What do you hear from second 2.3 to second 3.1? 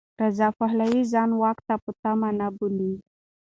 نه بولي.